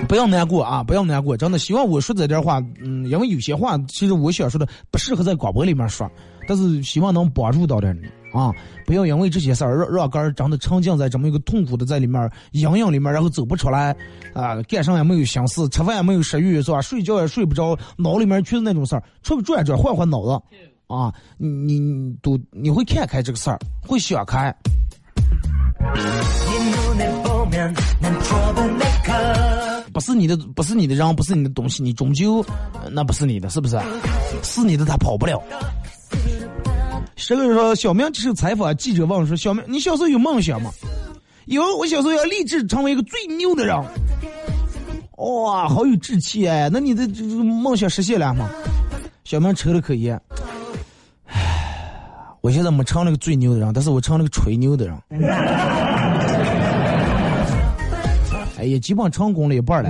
[0.07, 0.83] 不要难过啊！
[0.83, 6.09] 不要难过，真的希望我说这点话，嗯，因为有些话其实我想说的不适合在广播里面说，
[6.47, 8.07] 但是希望能帮助到点你。
[8.33, 8.53] 啊！
[8.85, 13.95] 不要因为这些事儿让让个人真的沉浸在这么一个痛苦的在里面阴影里面，然后走不出来
[14.33, 14.61] 啊！
[14.63, 16.81] 干啥也没有心思，吃饭也没有食欲，是吧？
[16.81, 19.03] 睡觉也睡不着，脑里面全是那种事儿。
[19.23, 20.41] 出去转转，换换脑子
[20.87, 21.13] 啊！
[21.37, 24.55] 你你都你会看开这个事儿，会想开。
[29.91, 32.45] 不是你的，不是你的人，不是你的东西，你终究
[32.91, 33.77] 那不是你的，是不是？
[34.43, 35.41] 是你的，他跑不了。
[37.27, 40.71] 这个说小明接受采访，记者问说：“小明，你小时候有梦想吗？”
[41.45, 43.75] 有，我小时候要立志成为一个最牛的人。
[45.17, 46.69] 哇，好有志气哎！
[46.71, 48.49] 那你的这个梦想实现了吗？
[49.23, 50.19] 小明抽了口烟。
[51.25, 51.35] 唉，
[52.41, 54.97] 我现在没成那个最牛的人，但是我成了个吹牛的人。
[58.57, 59.89] 哎呀，基本成功了一半了。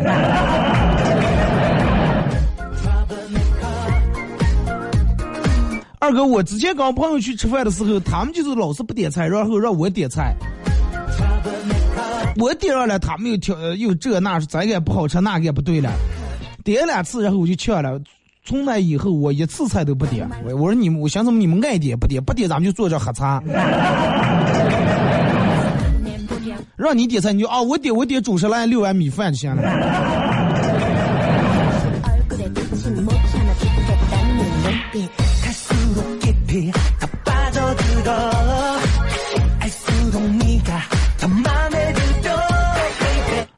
[6.10, 10.36] 二哥，我之前跟朋友去吃饭的时候，他们就是老是不点菜，然后让我点菜。
[12.38, 15.92] 我点上了，他们又挑又这那，这个不好吃，那个也不对了。
[16.64, 18.02] 点两次，然后我就劝了。
[18.44, 20.28] 从那以后，我一次菜都不点。
[20.46, 23.40] 我说你们，我想怎么你们爱点不点，不点咱们就坐这喝茶。
[26.76, 29.62] 让你点菜，你就啊，我点我点主食来六碗米饭就行了。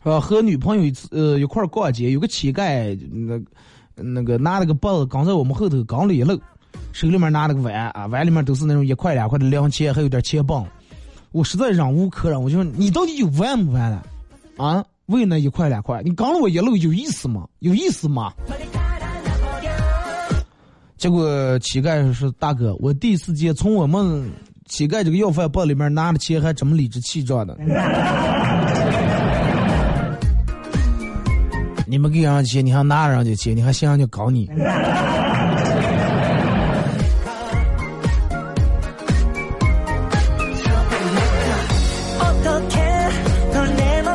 [0.03, 3.39] 呃，和女朋友一次呃一块儿逛街，有个乞丐，那
[3.95, 6.39] 那个拿了个包子，刚在我们后头刚了一路，
[6.91, 10.65] 手里面拿了个碗啊，碗里面都是那种一块两块的零钱，还有点钱棒。
[11.31, 14.03] 我实在忍无可忍，我就说你到底有完没完了？
[14.57, 17.47] 啊，为那一块两块，你刚了我一路有意思吗？
[17.59, 18.33] 有意思吗？
[20.97, 24.29] 结果乞丐说：“大哥，我第一次见从我们
[24.67, 27.57] 乞丐这个要饭包里面拿的钱还这么理直气壮的。
[31.91, 34.49] 你们给人家钱，你还拿人家钱，你还想人家搞你？”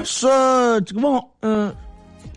[0.03, 1.74] 说这个问，嗯，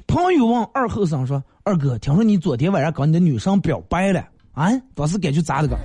[0.07, 4.21] 朋友问二后生说：“二哥，听说你昨天晚上跟你的女生表白了？”
[4.51, 5.77] 啊，当时感觉咋的个？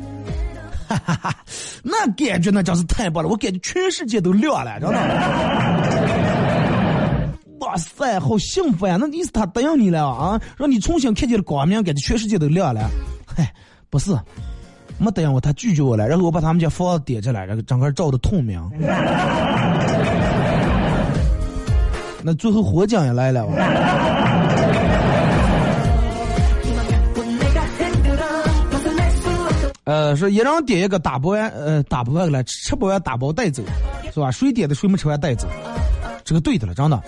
[0.89, 1.33] 哈哈哈，
[1.85, 3.31] 那感觉那真是太棒了！
[3.31, 4.99] 我感觉全世界都亮了，知道吗？
[7.75, 8.97] 哇塞，好幸福呀！
[9.01, 10.41] 那意思他答应你了啊？
[10.57, 12.89] 让你重新看见了光明，感觉全世界都亮了。
[13.27, 13.53] 嗨，
[13.91, 14.17] 不是，
[14.97, 16.07] 没答应我，他拒绝我了。
[16.07, 18.63] 然后我把他们家房子点起来，然后整个照的透明。
[22.23, 23.45] 那最后火警也来了。
[29.83, 33.65] 呃，说一人点一个打不完，呃，打不完了，吃不完打包带走，
[34.15, 34.31] 是吧？
[34.31, 35.49] 谁点的谁没吃完带走，
[36.25, 37.03] 这个对的了，真的。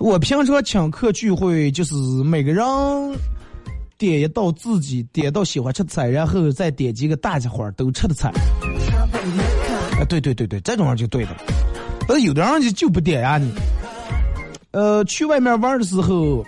[0.00, 1.94] 我平常请客聚会，就是
[2.24, 2.64] 每个人
[3.98, 8.30] 点一道自己点到喜欢吃的菜，然后再点几个大家伙都吃的菜。
[8.30, 11.36] 啊，对对对对，这种人就对的。
[12.08, 13.52] 但是有的人就就不点呀，你。
[14.70, 16.42] 呃，去外面玩的时候，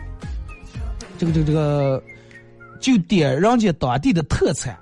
[1.18, 2.03] 这个这个这个，
[2.80, 4.74] 就点人家当地的特产。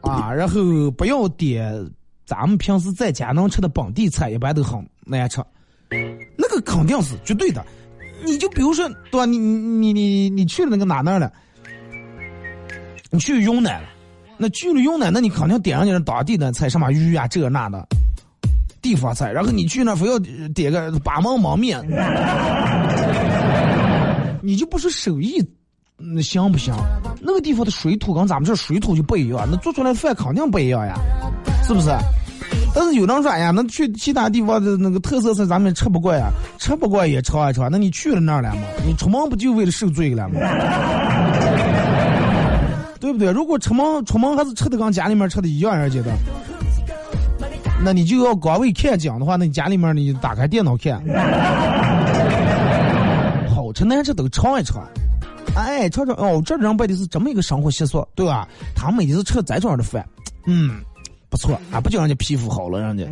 [0.00, 1.88] 啊，然后不要点
[2.24, 5.40] 咱们平时在家能吃的本地菜，一般都很难吃。
[6.36, 7.64] 那个肯定是绝对的。
[8.26, 9.24] 你就比如说，对吧？
[9.24, 11.32] 你你你你你去了那个哪那了？
[13.10, 13.88] 你去云南了，
[14.36, 17.86] 那去了云南，那你肯定点上点当地的菜，什么鱼啊这那的，
[18.82, 19.30] 地方菜。
[19.30, 20.18] 然后你去那非要
[20.54, 21.80] 点个八毛毛面，
[24.42, 25.40] 你就不是手艺。
[25.98, 26.74] 那行不行？
[27.22, 30.94] 那个地方的水土跟咱们这水土就不一样，那做出来饭肯定不一样呀，
[31.64, 31.88] 是不是？
[32.76, 37.70] 但是有人说呀，那去其他地方的那个特色菜咱们吃不惯呀，吃不惯也尝一尝。
[37.72, 38.60] 那你去了那儿了吗？
[38.86, 40.38] 你出门不就为了受罪了吗？
[43.00, 43.30] 对不对？
[43.32, 46.12] 如果出门出门还是吃的跟家里面吃的一样，人觉得，
[47.82, 51.00] 那你就要光为看讲的话，那你家里面你打开电脑看，
[53.54, 54.86] 好吃难吃都尝一尝。
[55.56, 58.46] 哎，尝尝哦，这人摆的是这么一个生活习俗，对吧？
[58.74, 60.06] 他们每次吃咱这样的饭，
[60.44, 60.72] 嗯，
[61.36, 63.04] 错啊，不叫人家皮肤好了，人家。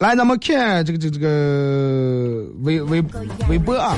[0.00, 3.02] 来，咱们看这个这个这个微微
[3.48, 3.96] 微博啊。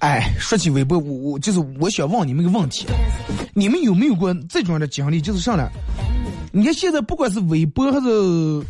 [0.00, 2.86] 哎，说起微博，我我就是我想问你们个问题，
[3.54, 5.18] 你们有没有过这种的经历？
[5.18, 5.70] 就是上来，
[6.52, 8.62] 你看现在不管是微博还是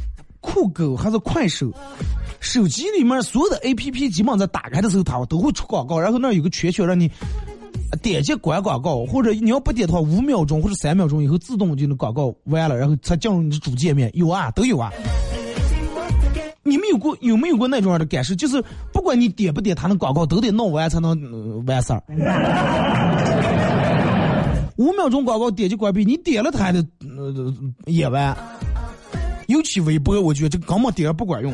[0.43, 1.73] 酷狗还是快手，
[2.41, 7.11] 手机里面所有的 A P P 基本上在打开的时候，它都会出广告，然后那儿有个圈圈让你
[8.03, 14.11] 点击关广告，或者你要不点的话，五秒钟或者三秒钟以后自动就能广告完了，然后才进入你的主界面。
[14.15, 14.93] 有啊，都有啊。
[16.65, 18.35] 你们有过有没有过那种样的感受？
[18.35, 18.63] 就是
[18.93, 22.03] 不管你点不点，他那广告都得弄完才能完事儿。
[24.77, 27.55] 五秒钟广告点击关闭，你点了它还得呃
[27.87, 28.37] 也完。
[29.53, 31.53] 尤其微博，我觉得这个根本点不管用。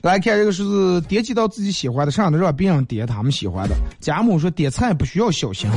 [0.00, 3.74] 来看这个是点几道自己喜欢的，上的让别人点他们喜欢的。
[4.00, 5.68] 贾母说点菜不需要小心，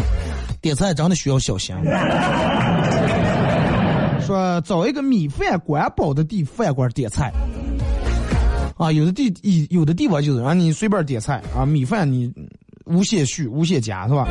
[0.61, 1.73] 点菜真的需要小心。
[4.21, 7.31] 说找一个米饭管饱的地饭馆点菜，
[8.77, 12.31] 啊，有的地有的地方就是让你随便点菜啊，米饭你
[12.85, 14.27] 无限续无限加是吧？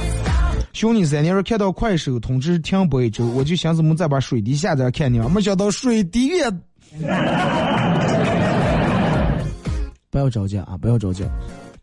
[0.72, 6.51] 兄弟三年说看到快手通知停播一周，我就想怎么再把水滴下载看你，没想到水滴也。
[10.11, 10.78] 不要着急啊！
[10.80, 11.24] 不要着急，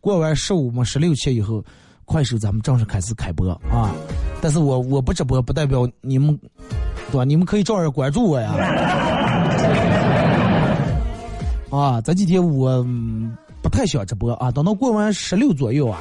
[0.00, 1.62] 过完十五嘛十六期以后，
[2.04, 3.94] 快手咱们正式开始开播啊！
[4.40, 6.36] 但是我我不直播，不代表你们，
[7.12, 7.24] 对吧？
[7.24, 8.52] 你们可以照样关注我呀！
[11.76, 12.86] 啊，这几天我
[13.60, 15.98] 不太想直播啊，等到过完十六左右啊，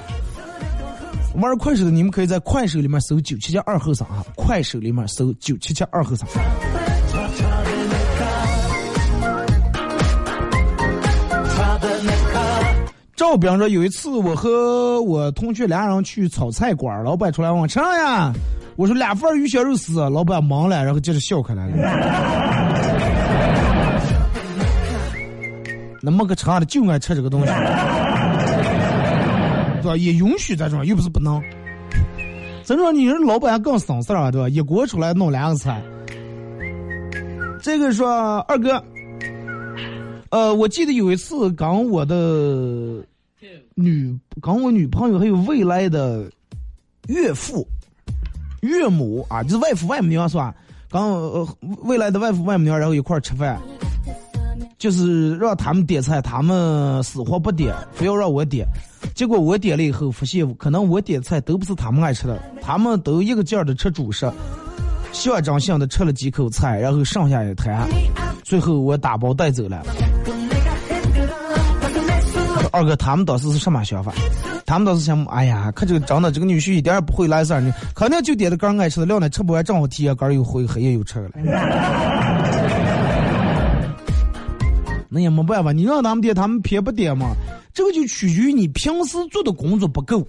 [1.36, 6.28] 玩快手的你们可以在快手里面搜九七七二后生啊，快手里面搜九七七二后生。
[13.16, 18.34] 赵兵说：“有一次，我和我同学俩人去炒菜馆，老板出来问吃啥呀？
[18.76, 20.00] 我说两份鱼香肉丝。
[20.10, 22.83] 老板忙了，然后接着笑开来了。
[26.06, 27.48] 那么个长的就爱吃这个东西，
[29.82, 29.96] 对吧？
[29.98, 31.42] 也允许这种，又不是不能。
[32.66, 34.50] 这种你人老板更省事儿，对吧？
[34.50, 35.82] 一锅出来弄两个菜。
[37.62, 38.84] 这个说二哥。”
[40.30, 43.02] 呃，我记得有一次跟我的
[43.76, 46.30] 女，跟我女朋友还有未来的
[47.08, 47.66] 岳父、
[48.62, 50.54] 岳母啊，就是外父外母娘是吧？
[50.90, 51.48] 刚呃
[51.84, 53.58] 未来的外父外母娘，然后一块儿吃饭，
[54.84, 58.68] 就是让他们点菜，他们死活不点，非要让我点。
[59.16, 64.30] 结果我点了以后，发现可能我点菜都不是他们爱吃的，他们都一个劲儿的吃主食，
[65.14, 67.88] 象征性的吃了几口菜，然后剩下一摊，
[68.44, 69.82] 最后我打包带走了。
[72.74, 74.12] 二哥，他们当时是什么想法？
[74.66, 81.30] 他们当时想，哎呀，可这个长得这个女婿一点也不会来事儿呢，肯定就点的刚爱吃的料呢，吃不完正好提下杆又回黑夜又吃了。
[85.14, 87.28] 那也没办法，你让他们点，他们偏不点嘛。
[87.74, 90.26] 这个就取决于你平时做的工作不够。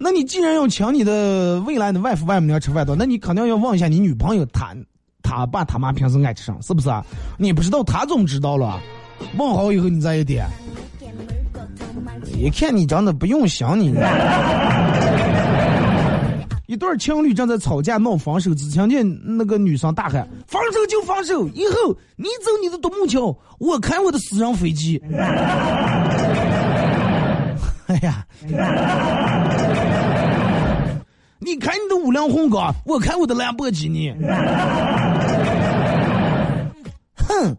[0.00, 4.74] 那你既然要请你的未来的外父外母娘吃饭的，那你肯定要问一下你女朋友，她
[5.22, 7.04] 她爸她妈平时爱吃啥，是不是啊？
[7.36, 8.80] 你不知道，她总知道了。
[9.36, 10.46] 问好以后你再一点。
[12.36, 13.92] 一看你长得不用想你。
[16.68, 25.02] 一对情侣正在吵架闹分手，只听见那个女生大喊：“分手就分手，以后你走你的独木桥，我开我的私人飞机。
[27.88, 28.22] ”哎呀，
[31.38, 34.14] 你开你的五菱宏光，我开我的兰博基尼。
[37.16, 37.56] 哼。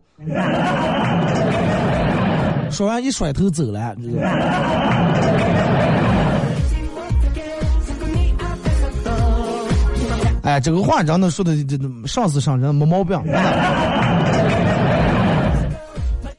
[2.70, 3.96] 说完一甩头走了。
[10.50, 11.78] 哎，这个话真的说的，这
[12.08, 13.16] 上司上人没毛病。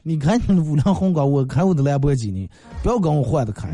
[0.03, 2.49] 你看你五菱宏光，我开我的兰博基尼，
[2.83, 3.69] 不要跟我换的开。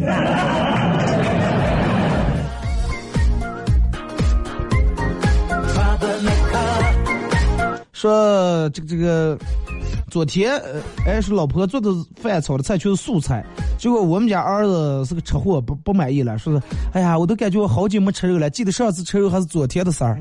[7.98, 9.38] 说这个这个。
[10.10, 10.60] 昨天，
[11.06, 13.44] 哎，说老婆做的饭炒的菜全是素菜，
[13.78, 16.62] 结果我们家儿子是个吃货，不不满意了，说是，
[16.94, 20.18] 哎呀，我都感觉我好久没吃肉了，记得上次吃肉还是昨天的事儿。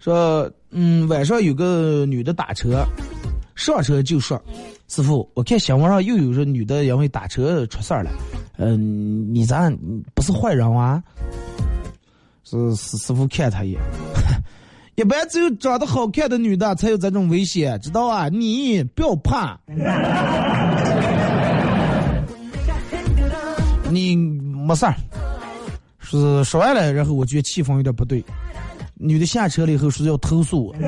[0.00, 2.84] 说，嗯，晚上有个女的打车，
[3.54, 4.42] 上车就说。
[4.88, 8.10] 师傅，我看新闻上又有个女的因为打车出事儿了，
[8.56, 9.72] 嗯，你咱
[10.14, 11.00] 不是坏人啊？
[12.42, 13.80] 是师师傅看他一眼，
[14.96, 18.28] 一般只有长得好看的女的才有这种危险，知道啊？
[18.28, 19.56] 你不要怕，
[23.90, 24.94] 你没事儿。
[26.00, 28.24] 是说完了，然后我觉得气氛有点不对。
[29.02, 30.74] 女的下车了以后说要投诉我，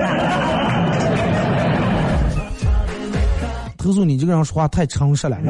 [3.78, 5.38] 投诉你这个人说话太诚实了。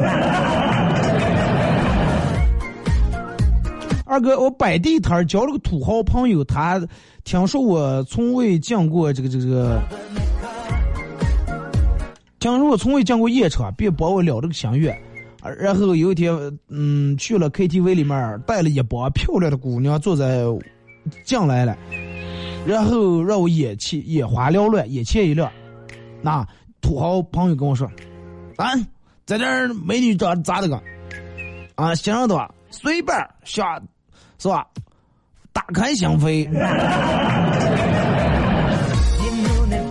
[4.05, 6.81] 二哥，我摆地摊儿交了个土豪朋友，他
[7.25, 9.81] 听说我从未见过这个这个，
[12.39, 14.97] 听说我从未见过夜场，别帮我聊这个心愿。
[15.59, 16.33] 然后有一天，
[16.69, 20.43] 嗯，去了 KTV 里面，带了一帮漂亮的姑娘坐在
[21.25, 21.75] 进来了，
[22.65, 25.51] 然后让我眼前眼花缭乱，眼前一亮。
[26.21, 26.45] 那
[26.81, 27.87] 土豪朋友跟我说
[28.57, 28.73] ：“啊，
[29.25, 30.81] 在这儿美女长咋的个？
[31.75, 33.81] 啊，欣赏的吧，随便下，
[34.39, 34.65] 是吧？
[35.51, 36.47] 大开心扉。”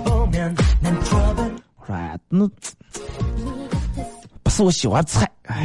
[0.05, 0.27] 我
[1.05, 1.51] 说
[1.89, 2.49] ：“哎，那。”
[4.55, 5.65] 是我喜欢菜，哎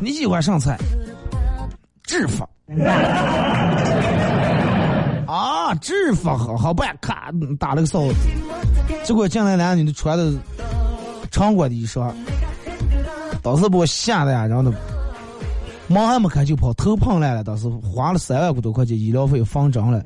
[0.00, 0.78] 你喜欢上菜？
[2.04, 2.46] 脂肪
[5.68, 8.00] 把制服好好办，咔打了个扫，
[9.04, 10.32] 结果进来俩女的穿的
[11.30, 12.10] 长款的衣裳，
[13.42, 14.72] 当时把我吓得呀，然后呢，
[15.86, 20.02] 门还没开就跑，头碰烂了，当时花了三万多块钱医疗费放针了，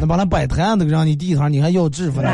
[0.00, 2.28] 那把那摆摊都让你地摊，你还要制服呢？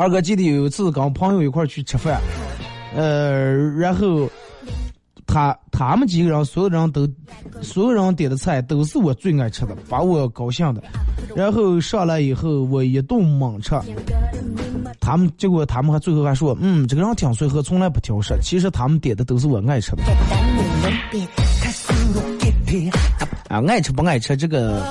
[0.00, 2.18] 二哥记得有一次跟朋友一块去吃饭，
[2.96, 4.26] 呃，然后
[5.26, 7.06] 他他们几个人所有人都
[7.60, 10.82] 所有人点的菜都是我最爱吃的，把我高兴的。
[11.36, 13.78] 然后上来以后我一顿猛吃，
[15.00, 18.34] 他们结果他们还最后还说，嗯，这个人挺随和，从来不挑食。
[18.40, 20.02] 其实他们点的都是我爱吃的。
[23.48, 24.82] 啊，爱吃不爱吃这个，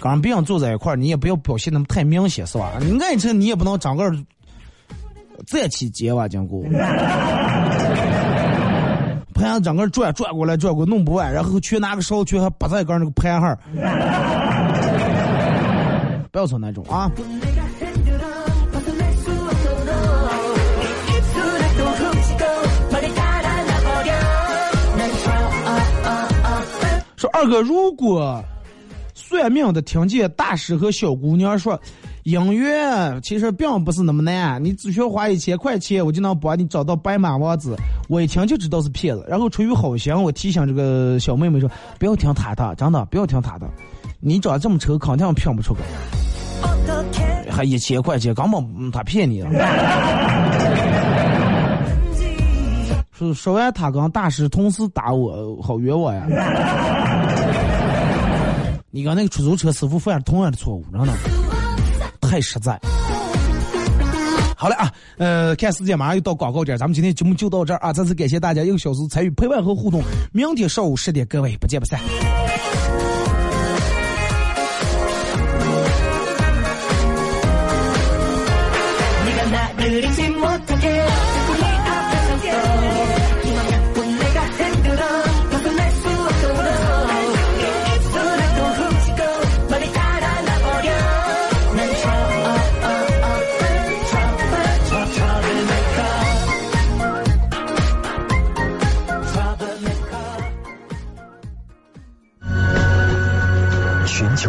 [0.00, 2.72] 跟别人坐在一块儿，你也不要表现那么太明显，是吧？
[2.80, 4.12] 你爱吃，你也不能长个。
[5.46, 6.62] 再起结哇，讲过，
[9.34, 13.58] 盘整个转转过来转过弄不完，然后去拿个勺去还不在个那个盘哈，
[16.30, 17.10] 不要说那种啊。
[27.16, 28.42] 说二哥，如果
[29.14, 31.78] 算命的听见大师和小姑娘说。
[32.26, 37.76] 音乐其实并不是那么难，你只需要花一千块钱，我就能帮你找到白马王子。
[38.08, 41.70] 我一听就知道是骗子，然后出于好心，我提醒这个小妹妹说
[42.00, 43.70] ：“不要听他的，真的不要听他的。
[44.18, 45.80] 你长这么丑，肯定骗不出个。
[47.48, 49.50] 还一千块钱，根本他骗你了。”
[53.12, 56.26] 说说完，他跟大师同时打我，好冤枉呀！
[58.90, 61.12] 你跟那个出租车师傅犯同样的错误，真的。
[62.28, 62.78] 太实在。
[64.58, 67.92] 好了啊，呃，看时间马上又到广告点，咱们今天节目就到这儿啊！
[67.92, 70.02] 再次感谢大家一个小时参与陪伴和互动，
[70.32, 72.00] 明天上午十点，各位不见不散。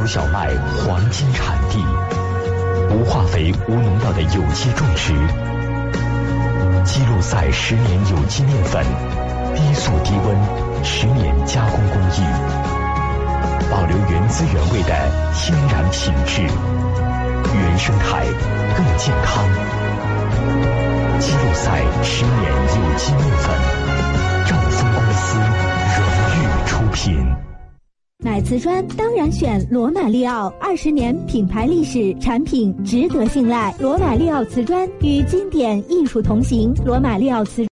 [0.08, 0.48] 小麦
[0.78, 1.84] 黄金产地，
[2.96, 5.14] 无化肥、无农药的有机种植，
[6.86, 8.86] 基路赛十年有机面粉，
[9.54, 10.38] 低速低温
[10.82, 12.24] 十年加工工艺，
[13.70, 14.96] 保留原汁原味的
[15.34, 16.42] 天然品质，
[17.54, 18.26] 原生态
[18.78, 19.44] 更健康。
[21.20, 23.54] 基路赛十年有机面粉，
[28.26, 33.72] 买瓷砖当然选罗马利奥，二十年品牌历史，产品值得信赖。
[33.80, 37.64] 罗马利奥瓷砖与经典艺术同行，罗马利奥瓷。